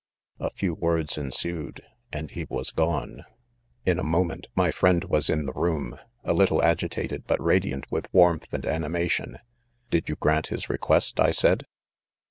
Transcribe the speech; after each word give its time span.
A 0.39 0.49
few 0.49 0.73
words 0.73 1.15
ensued 1.15 1.83
and 2.11 2.31
lie 2.35 2.47
was 2.49 2.71
gone. 2.71 3.23
In 3.85 3.99
a 3.99 4.03
moment, 4.03 4.47
my 4.55 4.71
friend 4.71 5.03
was 5.03 5.29
in 5.29 5.45
the 5.45 5.53
room; 5.53 5.95
a 6.23 6.33
little 6.33 6.63
agitated, 6.63 7.27
but 7.27 7.39
radiant 7.39 7.85
with 7.91 8.11
warmth 8.11 8.51
and 8.51 8.65
animation, 8.65 9.37
"Bid 9.91 10.09
you 10.09 10.15
grant 10.15 10.47
his 10.47 10.71
request? 10.71 11.17
5J 11.17 11.23
I 11.25 11.29
said. 11.29 11.65